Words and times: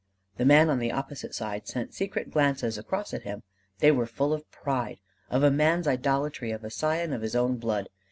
The 0.37 0.45
man 0.45 0.71
on 0.71 0.79
the 0.79 0.91
opposite 0.91 1.35
side 1.35 1.67
sent 1.67 1.93
secret 1.93 2.31
glances 2.31 2.75
across 2.75 3.13
at 3.13 3.21
him: 3.21 3.43
they 3.77 3.91
were 3.91 4.07
full 4.07 4.33
of 4.33 4.49
pride, 4.49 4.97
of 5.29 5.43
a 5.43 5.51
man's 5.51 5.87
idolatry 5.87 6.49
of 6.49 6.63
a 6.63 6.71
scion 6.71 7.13
of 7.13 7.21
his 7.21 7.35
own 7.35 7.57
blood. 7.57 7.87